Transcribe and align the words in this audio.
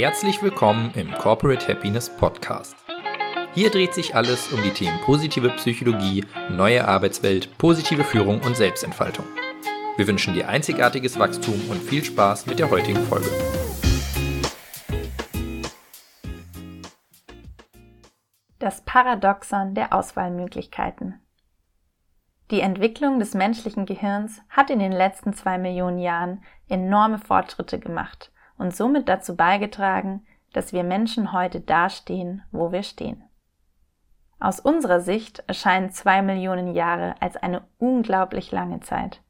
Herzlich 0.00 0.42
willkommen 0.42 0.92
im 0.94 1.12
Corporate 1.12 1.68
Happiness 1.68 2.08
Podcast. 2.08 2.74
Hier 3.52 3.68
dreht 3.68 3.92
sich 3.92 4.14
alles 4.14 4.50
um 4.50 4.62
die 4.62 4.70
Themen 4.70 4.98
positive 5.02 5.50
Psychologie, 5.50 6.24
neue 6.48 6.88
Arbeitswelt, 6.88 7.50
positive 7.58 8.02
Führung 8.02 8.40
und 8.40 8.56
Selbstentfaltung. 8.56 9.26
Wir 9.98 10.06
wünschen 10.06 10.32
dir 10.32 10.48
einzigartiges 10.48 11.18
Wachstum 11.18 11.68
und 11.68 11.82
viel 11.82 12.02
Spaß 12.02 12.46
mit 12.46 12.58
der 12.58 12.70
heutigen 12.70 13.04
Folge. 13.04 13.28
Das 18.58 18.82
Paradoxon 18.86 19.74
der 19.74 19.92
Auswahlmöglichkeiten. 19.92 21.20
Die 22.50 22.62
Entwicklung 22.62 23.18
des 23.18 23.34
menschlichen 23.34 23.84
Gehirns 23.84 24.40
hat 24.48 24.70
in 24.70 24.78
den 24.78 24.92
letzten 24.92 25.34
zwei 25.34 25.58
Millionen 25.58 25.98
Jahren 25.98 26.42
enorme 26.70 27.18
Fortschritte 27.18 27.78
gemacht 27.78 28.32
und 28.60 28.76
somit 28.76 29.08
dazu 29.08 29.36
beigetragen, 29.36 30.26
dass 30.52 30.74
wir 30.74 30.84
Menschen 30.84 31.32
heute 31.32 31.60
dastehen, 31.60 32.42
wo 32.52 32.72
wir 32.72 32.82
stehen. 32.82 33.24
Aus 34.38 34.60
unserer 34.60 35.00
Sicht 35.00 35.42
erscheinen 35.46 35.90
zwei 35.92 36.20
Millionen 36.20 36.74
Jahre 36.74 37.14
als 37.20 37.36
eine 37.36 37.62
unglaublich 37.78 38.52
lange 38.52 38.80
Zeit. 38.80 39.22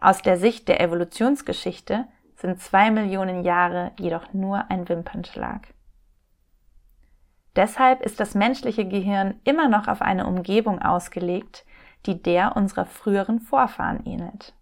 Aus 0.00 0.22
der 0.22 0.38
Sicht 0.38 0.68
der 0.68 0.80
Evolutionsgeschichte 0.80 2.06
sind 2.36 2.60
zwei 2.60 2.90
Millionen 2.90 3.44
Jahre 3.44 3.92
jedoch 3.98 4.32
nur 4.32 4.70
ein 4.70 4.88
Wimpernschlag. 4.88 5.68
Deshalb 7.54 8.00
ist 8.00 8.18
das 8.18 8.34
menschliche 8.34 8.88
Gehirn 8.88 9.40
immer 9.44 9.68
noch 9.68 9.88
auf 9.88 10.00
eine 10.00 10.26
Umgebung 10.26 10.80
ausgelegt, 10.80 11.66
die 12.06 12.22
der 12.22 12.56
unserer 12.56 12.86
früheren 12.86 13.40
Vorfahren 13.40 14.06
ähnelt 14.06 14.54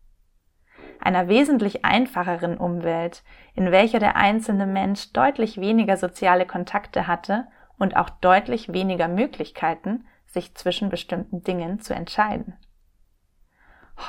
einer 1.01 1.29
wesentlich 1.29 1.85
einfacheren 1.85 2.57
Umwelt, 2.57 3.23
in 3.55 3.71
welcher 3.71 3.99
der 3.99 4.17
einzelne 4.17 4.67
Mensch 4.67 5.13
deutlich 5.13 5.61
weniger 5.61 5.97
soziale 5.97 6.47
Kontakte 6.47 7.07
hatte 7.07 7.47
und 7.79 7.97
auch 7.97 8.11
deutlich 8.11 8.73
weniger 8.73 9.09
Möglichkeiten, 9.09 10.05
sich 10.27 10.55
zwischen 10.55 10.91
bestimmten 10.91 11.43
Dingen 11.43 11.81
zu 11.81 11.95
entscheiden. 11.95 12.57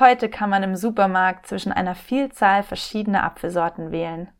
Heute 0.00 0.28
kann 0.28 0.48
man 0.48 0.62
im 0.62 0.76
Supermarkt 0.76 1.46
zwischen 1.46 1.72
einer 1.72 1.94
Vielzahl 1.94 2.62
verschiedener 2.62 3.24
Apfelsorten 3.24 3.90
wählen. 3.92 4.30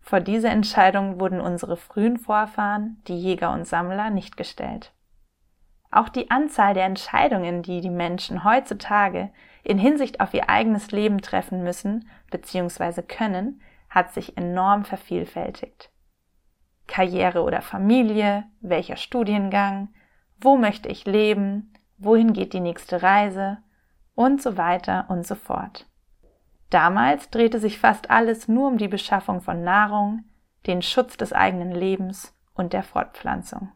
Vor 0.00 0.20
diese 0.20 0.48
Entscheidung 0.48 1.18
wurden 1.18 1.40
unsere 1.40 1.76
frühen 1.76 2.18
Vorfahren, 2.18 3.02
die 3.08 3.18
Jäger 3.18 3.52
und 3.52 3.66
Sammler, 3.66 4.10
nicht 4.10 4.36
gestellt. 4.36 4.93
Auch 5.94 6.08
die 6.08 6.28
Anzahl 6.28 6.74
der 6.74 6.86
Entscheidungen, 6.86 7.62
die 7.62 7.80
die 7.80 7.88
Menschen 7.88 8.42
heutzutage 8.42 9.30
in 9.62 9.78
Hinsicht 9.78 10.18
auf 10.18 10.34
ihr 10.34 10.50
eigenes 10.50 10.90
Leben 10.90 11.20
treffen 11.20 11.62
müssen 11.62 12.08
bzw. 12.32 13.02
können, 13.02 13.62
hat 13.90 14.12
sich 14.12 14.36
enorm 14.36 14.84
vervielfältigt. 14.84 15.92
Karriere 16.88 17.44
oder 17.44 17.62
Familie, 17.62 18.42
welcher 18.60 18.96
Studiengang, 18.96 19.88
wo 20.40 20.56
möchte 20.56 20.88
ich 20.88 21.06
leben, 21.06 21.72
wohin 21.96 22.32
geht 22.32 22.54
die 22.54 22.60
nächste 22.60 23.04
Reise 23.04 23.58
und 24.16 24.42
so 24.42 24.56
weiter 24.56 25.06
und 25.10 25.24
so 25.24 25.36
fort. 25.36 25.86
Damals 26.70 27.30
drehte 27.30 27.60
sich 27.60 27.78
fast 27.78 28.10
alles 28.10 28.48
nur 28.48 28.66
um 28.66 28.78
die 28.78 28.88
Beschaffung 28.88 29.40
von 29.40 29.62
Nahrung, 29.62 30.24
den 30.66 30.82
Schutz 30.82 31.16
des 31.16 31.32
eigenen 31.32 31.70
Lebens 31.70 32.36
und 32.52 32.72
der 32.72 32.82
Fortpflanzung. 32.82 33.70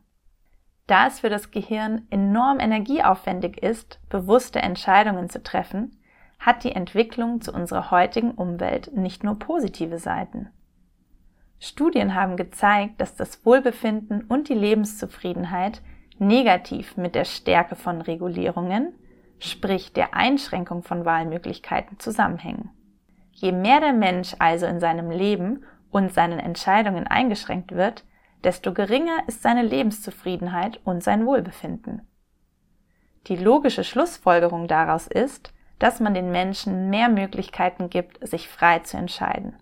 Da 0.88 1.06
es 1.06 1.20
für 1.20 1.28
das 1.28 1.50
Gehirn 1.50 2.06
enorm 2.10 2.60
energieaufwendig 2.60 3.62
ist, 3.62 4.00
bewusste 4.08 4.60
Entscheidungen 4.60 5.28
zu 5.28 5.42
treffen, 5.42 5.94
hat 6.40 6.64
die 6.64 6.72
Entwicklung 6.72 7.42
zu 7.42 7.52
unserer 7.52 7.90
heutigen 7.90 8.30
Umwelt 8.32 8.96
nicht 8.96 9.22
nur 9.22 9.38
positive 9.38 9.98
Seiten. 9.98 10.48
Studien 11.60 12.14
haben 12.14 12.36
gezeigt, 12.36 13.00
dass 13.02 13.14
das 13.14 13.44
Wohlbefinden 13.44 14.22
und 14.22 14.48
die 14.48 14.54
Lebenszufriedenheit 14.54 15.82
negativ 16.18 16.96
mit 16.96 17.14
der 17.14 17.26
Stärke 17.26 17.76
von 17.76 18.00
Regulierungen, 18.00 18.94
sprich 19.40 19.92
der 19.92 20.14
Einschränkung 20.14 20.82
von 20.82 21.04
Wahlmöglichkeiten 21.04 21.98
zusammenhängen. 21.98 22.70
Je 23.32 23.52
mehr 23.52 23.80
der 23.80 23.92
Mensch 23.92 24.34
also 24.38 24.64
in 24.64 24.80
seinem 24.80 25.10
Leben 25.10 25.64
und 25.90 26.14
seinen 26.14 26.38
Entscheidungen 26.38 27.06
eingeschränkt 27.06 27.72
wird, 27.72 28.04
desto 28.44 28.72
geringer 28.72 29.22
ist 29.26 29.42
seine 29.42 29.62
Lebenszufriedenheit 29.62 30.80
und 30.84 31.02
sein 31.02 31.26
Wohlbefinden. 31.26 32.02
Die 33.26 33.36
logische 33.36 33.84
Schlussfolgerung 33.84 34.68
daraus 34.68 35.06
ist, 35.06 35.52
dass 35.78 36.00
man 36.00 36.14
den 36.14 36.30
Menschen 36.30 36.90
mehr 36.90 37.08
Möglichkeiten 37.08 37.90
gibt, 37.90 38.26
sich 38.26 38.48
frei 38.48 38.80
zu 38.80 38.96
entscheiden. 38.96 39.56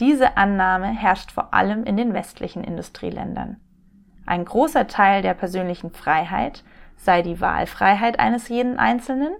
Diese 0.00 0.36
Annahme 0.36 0.88
herrscht 0.88 1.32
vor 1.32 1.52
allem 1.52 1.84
in 1.84 1.96
den 1.96 2.14
westlichen 2.14 2.62
Industrieländern. 2.62 3.60
Ein 4.26 4.44
großer 4.44 4.86
Teil 4.86 5.22
der 5.22 5.34
persönlichen 5.34 5.90
Freiheit 5.90 6.64
sei 6.96 7.22
die 7.22 7.40
Wahlfreiheit 7.40 8.20
eines 8.20 8.48
jeden 8.48 8.78
Einzelnen, 8.78 9.34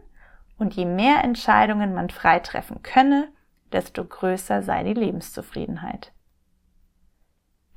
und 0.59 0.75
je 0.75 0.87
mehr 0.87 1.23
Entscheidungen 1.23 1.95
man 1.95 2.11
frei 2.11 2.41
treffen 2.41 2.83
könne, 2.83 3.29
desto 3.71 4.05
größer 4.05 4.63
sei 4.63 4.83
die 4.83 4.95
Lebenszufriedenheit. 4.95 6.13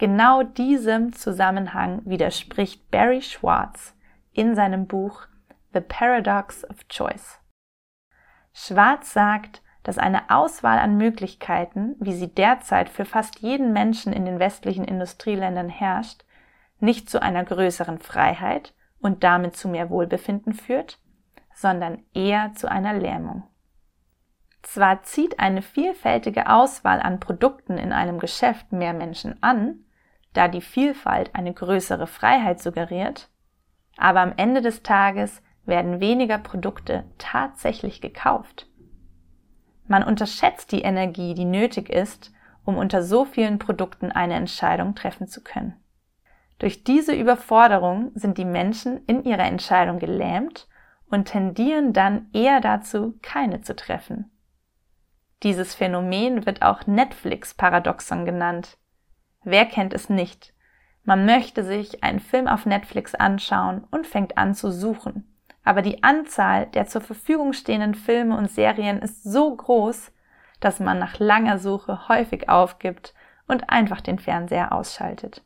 Genau 0.02 0.42
diesem 0.42 1.14
Zusammenhang 1.14 2.02
widerspricht 2.06 2.90
Barry 2.90 3.22
Schwartz 3.22 3.96
in 4.34 4.56
seinem 4.56 4.88
Buch 4.88 5.28
The 5.74 5.80
Paradox 5.80 6.68
of 6.68 6.88
Choice. 6.88 7.40
Schwartz 8.52 9.14
sagt, 9.14 9.62
dass 9.84 10.00
eine 10.00 10.32
Auswahl 10.32 10.80
an 10.80 10.98
Möglichkeiten, 10.98 11.98
wie 12.00 12.14
sie 12.14 12.34
derzeit 12.34 12.90
für 12.90 13.06
fast 13.06 13.42
jeden 13.42 13.74
Menschen 13.74 14.12
in 14.12 14.26
den 14.26 14.40
westlichen 14.40 14.86
Industrieländern 14.86 15.70
herrscht, 15.70 16.26
nicht 16.80 17.08
zu 17.08 17.22
einer 17.22 17.44
größeren 17.44 18.00
Freiheit 18.00 18.74
und 19.02 19.24
damit 19.24 19.56
zu 19.56 19.70
mehr 19.70 19.92
Wohlbefinden 19.92 20.56
führt, 20.56 20.98
sondern 21.54 22.02
eher 22.16 22.54
zu 22.56 22.72
einer 22.72 22.94
Lähmung. 22.94 23.44
Zwar 24.64 25.04
zieht 25.04 25.40
eine 25.40 25.62
vielfältige 25.62 26.50
Auswahl 26.50 27.00
an 27.02 27.20
Produkten 27.20 27.78
in 27.78 27.94
einem 27.94 28.18
Geschäft 28.18 28.72
mehr 28.72 28.94
Menschen 28.94 29.38
an, 29.44 29.86
da 30.34 30.48
die 30.48 30.62
Vielfalt 30.62 31.36
eine 31.36 31.54
größere 31.54 32.08
Freiheit 32.08 32.62
suggeriert, 32.62 33.30
aber 33.98 34.22
am 34.22 34.34
Ende 34.38 34.62
des 34.62 34.84
Tages 34.84 35.42
werden 35.66 36.00
weniger 36.00 36.38
Produkte 36.38 37.04
tatsächlich 37.18 38.02
gekauft. 38.02 38.68
Man 39.88 40.04
unterschätzt 40.04 40.72
die 40.72 40.82
Energie, 40.82 41.34
die 41.34 41.46
nötig 41.46 41.90
ist, 41.90 42.32
um 42.64 42.78
unter 42.78 43.04
so 43.04 43.26
vielen 43.26 43.60
Produkten 43.60 44.12
eine 44.12 44.36
Entscheidung 44.36 44.96
treffen 44.96 45.28
zu 45.28 45.44
können. 45.44 45.76
Durch 46.60 46.84
diese 46.84 47.14
Überforderung 47.14 48.12
sind 48.14 48.38
die 48.38 48.46
Menschen 48.46 49.04
in 49.06 49.24
ihrer 49.24 49.46
Entscheidung 49.46 50.00
gelähmt 50.00 50.68
und 51.10 51.26
tendieren 51.26 51.92
dann 51.92 52.30
eher 52.34 52.62
dazu, 52.62 53.18
keine 53.22 53.62
zu 53.62 53.76
treffen. 53.76 54.32
Dieses 55.44 55.74
Phänomen 55.74 56.46
wird 56.46 56.62
auch 56.62 56.86
Netflix-Paradoxon 56.86 58.26
genannt. 58.26 58.78
Wer 59.44 59.66
kennt 59.66 59.94
es 59.94 60.10
nicht? 60.10 60.54
Man 61.04 61.26
möchte 61.26 61.64
sich 61.64 62.04
einen 62.04 62.20
Film 62.20 62.48
auf 62.48 62.66
Netflix 62.66 63.16
anschauen 63.16 63.86
und 63.90 64.06
fängt 64.06 64.38
an 64.38 64.54
zu 64.54 64.72
suchen. 64.72 65.28
Aber 65.64 65.82
die 65.82 66.04
Anzahl 66.04 66.68
der 66.68 66.88
zur 66.88 67.02
Verfügung 67.02 67.54
stehenden 67.54 67.96
Filme 67.96 68.38
und 68.38 68.52
Serien 68.52 69.00
ist 69.00 69.24
so 69.24 69.56
groß, 69.56 70.12
dass 70.60 70.80
man 70.80 71.00
nach 71.00 71.20
langer 71.20 71.58
Suche 71.58 72.08
häufig 72.08 72.50
aufgibt 72.50 73.14
und 73.48 73.70
einfach 73.70 74.02
den 74.02 74.20
Fernseher 74.20 74.72
ausschaltet. 74.72 75.44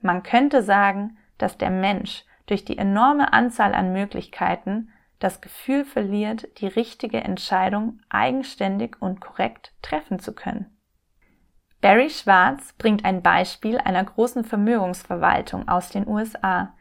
Man 0.00 0.22
könnte 0.22 0.62
sagen, 0.62 1.16
dass 1.38 1.58
der 1.58 1.70
Mensch 1.70 2.24
durch 2.46 2.64
die 2.64 2.78
enorme 2.78 3.32
Anzahl 3.32 3.74
an 3.74 3.92
Möglichkeiten 3.92 4.90
das 5.18 5.40
Gefühl 5.40 5.84
verliert, 5.84 6.60
die 6.60 6.66
richtige 6.66 7.22
Entscheidung 7.22 8.00
eigenständig 8.10 9.00
und 9.00 9.20
korrekt 9.20 9.72
treffen 9.80 10.18
zu 10.18 10.34
können. 10.34 10.73
Barry 11.84 12.08
Schwartz 12.08 12.72
bringt 12.78 13.04
ein 13.04 13.20
Beispiel 13.20 13.76
einer 13.76 14.02
großen 14.02 14.42
Vermögensverwaltung 14.42 15.68
aus 15.68 15.90
den 15.90 16.08
USA, 16.08 16.72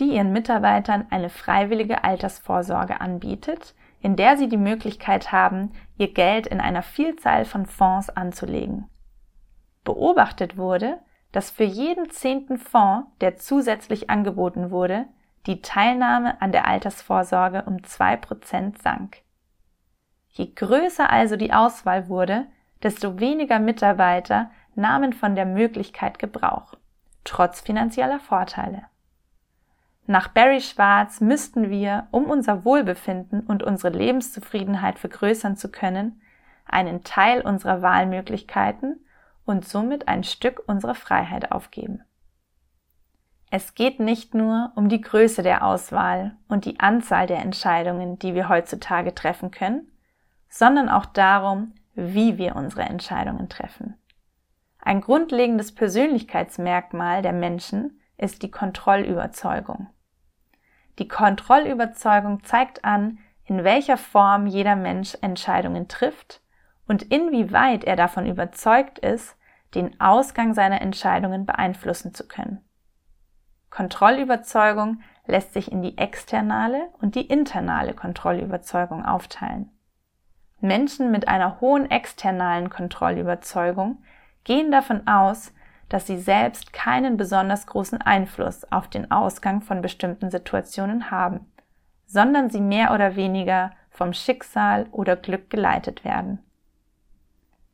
die 0.00 0.16
ihren 0.16 0.32
Mitarbeitern 0.32 1.06
eine 1.10 1.30
freiwillige 1.30 2.02
Altersvorsorge 2.02 3.00
anbietet, 3.00 3.76
in 4.00 4.16
der 4.16 4.36
sie 4.36 4.48
die 4.48 4.56
Möglichkeit 4.56 5.30
haben, 5.30 5.70
ihr 5.96 6.12
Geld 6.12 6.48
in 6.48 6.60
einer 6.60 6.82
Vielzahl 6.82 7.44
von 7.44 7.66
Fonds 7.66 8.10
anzulegen. 8.10 8.88
Beobachtet 9.84 10.56
wurde, 10.56 10.98
dass 11.30 11.52
für 11.52 11.62
jeden 11.62 12.10
zehnten 12.10 12.58
Fonds, 12.58 13.06
der 13.20 13.36
zusätzlich 13.36 14.10
angeboten 14.10 14.72
wurde, 14.72 15.06
die 15.46 15.62
Teilnahme 15.62 16.42
an 16.42 16.50
der 16.50 16.66
Altersvorsorge 16.66 17.62
um 17.62 17.84
zwei 17.84 18.16
Prozent 18.16 18.82
sank. 18.82 19.18
Je 20.30 20.52
größer 20.52 21.08
also 21.08 21.36
die 21.36 21.52
Auswahl 21.52 22.08
wurde, 22.08 22.48
desto 22.82 23.20
weniger 23.20 23.58
Mitarbeiter 23.58 24.50
nahmen 24.74 25.12
von 25.12 25.34
der 25.34 25.46
Möglichkeit 25.46 26.18
Gebrauch, 26.18 26.74
trotz 27.24 27.60
finanzieller 27.60 28.20
Vorteile. 28.20 28.84
Nach 30.06 30.28
Barry 30.28 30.60
Schwartz 30.60 31.20
müssten 31.20 31.68
wir, 31.68 32.06
um 32.12 32.24
unser 32.24 32.64
Wohlbefinden 32.64 33.40
und 33.40 33.62
unsere 33.62 33.94
Lebenszufriedenheit 33.94 34.98
vergrößern 34.98 35.56
zu 35.56 35.70
können, 35.70 36.22
einen 36.64 37.04
Teil 37.04 37.42
unserer 37.42 37.82
Wahlmöglichkeiten 37.82 39.04
und 39.44 39.66
somit 39.66 40.08
ein 40.08 40.24
Stück 40.24 40.62
unserer 40.66 40.94
Freiheit 40.94 41.52
aufgeben. 41.52 42.02
Es 43.50 43.74
geht 43.74 43.98
nicht 43.98 44.34
nur 44.34 44.72
um 44.76 44.88
die 44.88 45.00
Größe 45.00 45.42
der 45.42 45.64
Auswahl 45.64 46.36
und 46.48 46.66
die 46.66 46.80
Anzahl 46.80 47.26
der 47.26 47.38
Entscheidungen, 47.38 48.18
die 48.18 48.34
wir 48.34 48.48
heutzutage 48.48 49.14
treffen 49.14 49.50
können, 49.50 49.90
sondern 50.50 50.88
auch 50.88 51.06
darum, 51.06 51.72
wie 51.98 52.38
wir 52.38 52.54
unsere 52.54 52.82
Entscheidungen 52.82 53.48
treffen. 53.48 53.96
Ein 54.78 55.00
grundlegendes 55.00 55.74
Persönlichkeitsmerkmal 55.74 57.22
der 57.22 57.32
Menschen 57.32 58.00
ist 58.16 58.42
die 58.42 58.50
Kontrollüberzeugung. 58.50 59.88
Die 61.00 61.08
Kontrollüberzeugung 61.08 62.44
zeigt 62.44 62.84
an, 62.84 63.18
in 63.44 63.64
welcher 63.64 63.96
Form 63.96 64.46
jeder 64.46 64.76
Mensch 64.76 65.16
Entscheidungen 65.20 65.88
trifft 65.88 66.40
und 66.86 67.02
inwieweit 67.02 67.82
er 67.82 67.96
davon 67.96 68.26
überzeugt 68.26 69.00
ist, 69.00 69.36
den 69.74 70.00
Ausgang 70.00 70.54
seiner 70.54 70.80
Entscheidungen 70.80 71.46
beeinflussen 71.46 72.14
zu 72.14 72.28
können. 72.28 72.64
Kontrollüberzeugung 73.70 75.02
lässt 75.26 75.52
sich 75.52 75.72
in 75.72 75.82
die 75.82 75.98
externe 75.98 76.88
und 77.00 77.16
die 77.16 77.26
internale 77.26 77.92
Kontrollüberzeugung 77.92 79.04
aufteilen. 79.04 79.77
Menschen 80.60 81.10
mit 81.10 81.28
einer 81.28 81.60
hohen 81.60 81.90
externalen 81.90 82.70
Kontrollüberzeugung 82.70 84.02
gehen 84.44 84.70
davon 84.70 85.06
aus, 85.06 85.52
dass 85.88 86.06
sie 86.06 86.18
selbst 86.18 86.72
keinen 86.72 87.16
besonders 87.16 87.66
großen 87.66 88.00
Einfluss 88.02 88.64
auf 88.70 88.88
den 88.88 89.10
Ausgang 89.10 89.62
von 89.62 89.80
bestimmten 89.80 90.30
Situationen 90.30 91.10
haben, 91.10 91.50
sondern 92.06 92.50
sie 92.50 92.60
mehr 92.60 92.92
oder 92.92 93.16
weniger 93.16 93.72
vom 93.90 94.12
Schicksal 94.12 94.86
oder 94.90 95.16
Glück 95.16 95.50
geleitet 95.50 96.04
werden. 96.04 96.40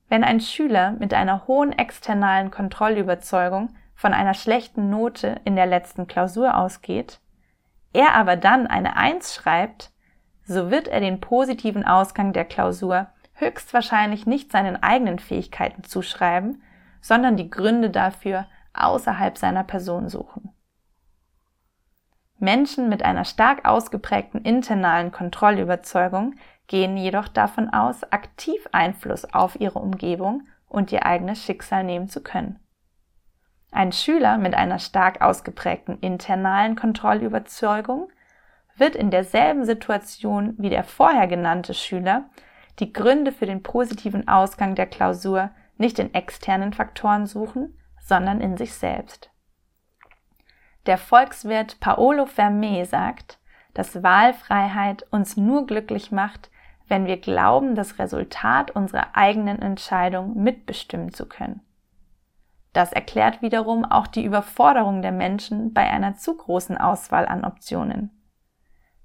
Wenn 0.09 0.23
ein 0.23 0.41
Schüler 0.41 0.93
mit 0.93 1.13
einer 1.13 1.47
hohen 1.47 1.73
externalen 1.73 2.51
Kontrollüberzeugung 2.51 3.75
von 3.95 4.13
einer 4.13 4.35
schlechten 4.35 4.91
Note 4.91 5.41
in 5.45 5.57
der 5.57 5.67
letzten 5.67 6.07
Klausur 6.07 6.57
ausgeht, 6.57 7.21
er 7.93 8.15
aber 8.15 8.37
dann 8.37 8.67
eine 8.67 8.97
Eins 8.97 9.35
schreibt, 9.35 9.91
so 10.44 10.70
wird 10.70 10.88
er 10.88 11.00
den 11.00 11.20
positiven 11.20 11.85
Ausgang 11.85 12.32
der 12.32 12.44
Klausur 12.44 13.08
höchstwahrscheinlich 13.35 14.26
nicht 14.26 14.52
seinen 14.52 14.82
eigenen 14.82 15.19
Fähigkeiten 15.19 15.85
zuschreiben, 15.85 16.62
sondern 17.00 17.37
die 17.37 17.50
Gründe 17.50 17.91
dafür 17.91 18.46
außerhalb 18.73 19.37
seiner 19.37 19.64
Person 19.64 20.08
suchen. 20.08 20.50
Menschen 22.38 22.88
mit 22.88 23.05
einer 23.05 23.25
stark 23.25 23.64
ausgeprägten 23.64 24.43
internalen 24.43 25.12
Kontrollüberzeugung 25.12 26.35
gehen 26.67 26.97
jedoch 26.97 27.29
davon 27.29 27.70
aus, 27.70 28.02
aktiv 28.12 28.69
Einfluss 28.73 29.25
auf 29.32 29.61
ihre 29.61 29.79
Umgebung 29.79 30.47
und 30.69 30.93
ihr 30.93 31.06
eigenes 31.06 31.43
Schicksal 31.43 31.85
nehmen 31.85 32.08
zu 32.08 32.23
können. 32.23 32.58
Ein 33.70 33.93
Schüler 33.93 34.38
mit 34.38 34.55
einer 34.55 34.79
stark 34.79 35.20
ausgeprägten 35.20 35.99
internalen 36.00 36.76
Kontrollüberzeugung 36.76 38.08
wird 38.76 38.97
in 38.97 39.11
derselben 39.11 39.65
Situation 39.65 40.55
wie 40.59 40.71
der 40.71 40.85
vorher 40.85 41.26
genannte 41.26 41.75
Schüler 41.75 42.29
die 42.81 42.93
Gründe 42.93 43.32
für 43.32 43.47
den 43.47 43.62
positiven 43.62 44.26
Ausgang 44.26 44.75
der 44.75 44.87
Klausur 44.87 45.50
nicht 45.76 45.99
in 45.99 46.12
externen 46.15 46.73
Faktoren 46.73 47.26
suchen, 47.26 47.79
sondern 48.00 48.41
in 48.41 48.56
sich 48.56 48.75
selbst. 48.75 49.31
Der 50.87 50.99
Volkswirt 50.99 51.81
Paolo 51.81 52.25
Fermé 52.25 52.85
sagt, 52.85 53.38
dass 53.73 54.03
Wahlfreiheit 54.03 55.06
uns 55.11 55.37
nur 55.37 55.67
glücklich 55.67 56.12
macht, 56.12 56.50
wenn 56.87 57.06
wir 57.06 57.17
glauben, 57.17 57.75
das 57.75 57.99
Resultat 57.99 58.71
unserer 58.71 59.17
eigenen 59.17 59.62
Entscheidung 59.62 60.43
mitbestimmen 60.43 61.12
zu 61.12 61.26
können. 61.26 61.61
Das 62.75 62.93
erklärt 62.93 63.41
wiederum 63.41 63.85
auch 63.85 64.06
die 64.06 64.25
Überforderung 64.25 65.00
der 65.00 65.12
Menschen 65.12 65.73
bei 65.73 65.88
einer 65.88 66.17
zu 66.17 66.37
großen 66.37 66.76
Auswahl 66.76 67.26
an 67.26 67.44
Optionen. 67.44 68.11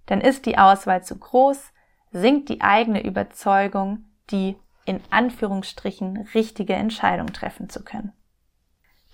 Denn 0.09 0.21
ist 0.21 0.45
die 0.45 0.57
Auswahl 0.57 1.03
zu 1.03 1.17
groß, 1.17 1.71
sinkt 2.11 2.49
die 2.49 2.61
eigene 2.61 3.03
Überzeugung, 3.03 4.05
die 4.31 4.57
in 4.85 5.01
Anführungsstrichen 5.11 6.27
richtige 6.33 6.73
Entscheidung 6.73 7.27
treffen 7.27 7.69
zu 7.69 7.83
können. 7.83 8.11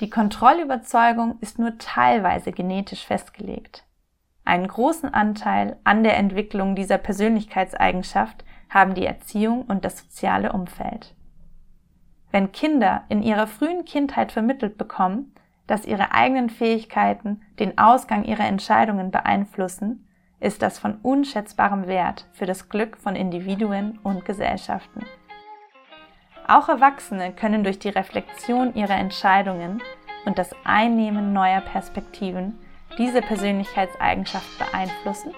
Die 0.02 0.10
Kontrollüberzeugung 0.10 1.38
ist 1.42 1.60
nur 1.60 1.78
teilweise 1.78 2.52
genetisch 2.52 3.06
festgelegt. 3.06 3.86
Einen 4.46 4.68
großen 4.68 5.14
Anteil 5.14 5.78
an 5.84 6.04
der 6.04 6.18
Entwicklung 6.18 6.76
dieser 6.76 6.98
Persönlichkeitseigenschaft 6.98 8.46
haben 8.70 8.94
die 8.94 9.06
Erziehung 9.06 9.64
und 9.64 9.86
das 9.86 10.00
soziale 10.00 10.54
Umfeld. 10.54 11.16
Wenn 12.32 12.52
Kinder 12.52 13.06
in 13.10 13.24
ihrer 13.24 13.48
frühen 13.48 13.86
Kindheit 13.86 14.32
vermittelt 14.32 14.78
bekommen, 14.78 15.34
dass 15.68 15.86
ihre 15.86 16.12
eigenen 16.12 16.50
Fähigkeiten 16.50 17.42
den 17.60 17.78
Ausgang 17.78 18.24
ihrer 18.26 18.46
Entscheidungen 18.46 19.10
beeinflussen, 19.10 20.05
ist 20.40 20.62
das 20.62 20.80
von 20.80 20.98
unschätzbarem 21.02 21.88
Wert 21.88 22.26
für 22.34 22.46
das 22.46 22.70
Glück 22.70 22.98
von 22.98 23.16
Individuen 23.16 24.00
und 24.04 24.26
Gesellschaften. 24.26 25.06
Auch 26.48 26.70
Erwachsene 26.70 27.34
können 27.34 27.64
durch 27.64 27.80
die 27.80 27.90
Reflexion 27.90 28.76
ihrer 28.76 28.96
Entscheidungen 28.96 29.82
und 30.26 30.38
das 30.38 30.56
Einnehmen 30.64 31.34
neuer 31.34 31.62
Perspektiven 31.62 32.60
diese 32.98 33.22
Persönlichkeitseigenschaft 33.22 34.58
beeinflussen 34.60 35.34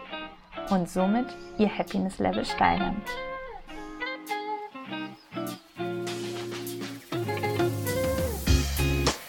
und 0.70 0.90
somit 0.90 1.28
ihr 1.58 1.70
Happiness 1.70 2.20
Level 2.20 2.46
steigern. 2.46 3.02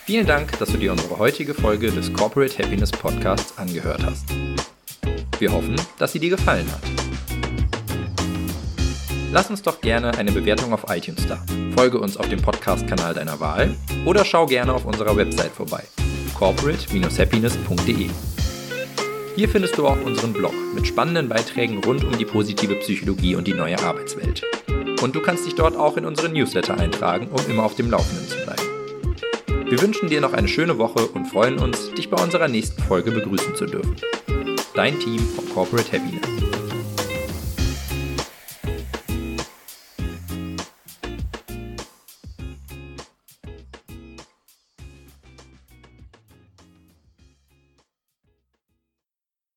Vielen 0.04 0.26
Dank, 0.26 0.58
dass 0.58 0.70
du 0.70 0.78
dir 0.78 0.90
unsere 0.90 1.18
heutige 1.18 1.52
Folge 1.52 1.90
des 1.90 2.12
Corporate 2.12 2.62
Happiness 2.62 2.90
Podcasts 2.90 3.58
angehört 3.58 4.02
hast. 4.04 4.24
Wir 5.38 5.52
hoffen, 5.52 5.76
dass 5.98 6.12
sie 6.12 6.18
dir 6.18 6.30
gefallen 6.30 6.66
hat. 6.70 6.82
Lass 9.32 9.50
uns 9.50 9.62
doch 9.62 9.80
gerne 9.80 10.16
eine 10.16 10.32
Bewertung 10.32 10.72
auf 10.72 10.84
iTunes 10.88 11.26
da. 11.26 11.44
Folge 11.76 11.98
uns 11.98 12.16
auf 12.16 12.28
dem 12.28 12.40
Podcast-Kanal 12.40 13.14
deiner 13.14 13.38
Wahl 13.40 13.74
oder 14.04 14.24
schau 14.24 14.46
gerne 14.46 14.72
auf 14.72 14.84
unserer 14.84 15.16
Website 15.16 15.52
vorbei 15.52 15.84
corporate-happiness.de. 16.38 18.08
Hier 19.34 19.48
findest 19.48 19.76
du 19.76 19.86
auch 19.86 20.00
unseren 20.04 20.32
Blog 20.32 20.54
mit 20.74 20.86
spannenden 20.86 21.28
Beiträgen 21.28 21.82
rund 21.84 22.04
um 22.04 22.16
die 22.16 22.24
positive 22.24 22.76
Psychologie 22.76 23.34
und 23.34 23.46
die 23.46 23.54
neue 23.54 23.78
Arbeitswelt. 23.80 24.44
Und 25.02 25.14
du 25.14 25.20
kannst 25.20 25.46
dich 25.46 25.54
dort 25.54 25.76
auch 25.76 25.96
in 25.96 26.04
unseren 26.04 26.32
Newsletter 26.32 26.78
eintragen, 26.78 27.28
um 27.28 27.40
immer 27.50 27.64
auf 27.64 27.74
dem 27.74 27.90
Laufenden 27.90 28.28
zu 28.28 28.36
bleiben. 28.38 29.68
Wir 29.70 29.82
wünschen 29.82 30.08
dir 30.08 30.20
noch 30.20 30.32
eine 30.32 30.48
schöne 30.48 30.78
Woche 30.78 31.06
und 31.08 31.26
freuen 31.26 31.58
uns, 31.58 31.92
dich 31.94 32.08
bei 32.08 32.22
unserer 32.22 32.48
nächsten 32.48 32.82
Folge 32.82 33.10
begrüßen 33.10 33.54
zu 33.54 33.66
dürfen 33.66 33.96
dein 34.78 34.96
Team 35.00 35.18
vom 35.18 35.48
Corporate 35.48 35.90
Happiness. 35.90 36.47